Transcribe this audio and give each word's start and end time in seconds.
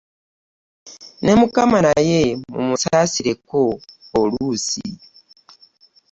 Ne 1.23 1.31
Mukama 1.39 1.79
naye 1.87 2.19
mumusaasireko 2.53 3.61
oluusi. 4.19 4.85